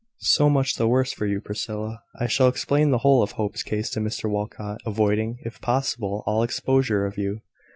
"So 0.17 0.49
much 0.49 0.77
the 0.77 0.87
worse 0.87 1.11
for 1.13 1.27
you, 1.27 1.41
Priscilla. 1.41 2.01
I 2.19 2.25
shall 2.25 2.47
explain 2.47 2.89
the 2.89 2.97
whole 3.05 3.21
of 3.21 3.33
Hope's 3.33 3.61
case 3.61 3.87
to 3.91 3.99
Mr 3.99 4.27
Walcot, 4.27 4.79
avoiding, 4.83 5.37
if 5.45 5.61
possible, 5.61 6.23
all 6.25 6.41
exposure 6.41 7.05
of 7.05 7.19
you 7.19 7.41